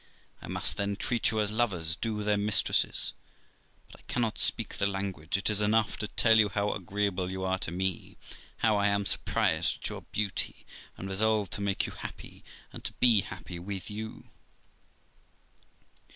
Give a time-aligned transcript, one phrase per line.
[0.41, 3.13] I must, then, treat you as lovers do their mistresses,
[3.91, 7.43] but I cannot speak the language; it is enough to tell you how agreeable you
[7.43, 8.17] are to me,
[8.57, 10.65] how I am surprised at your beauty,
[10.97, 12.43] and resolve to make you happy,
[12.73, 14.25] and to be happy with you.'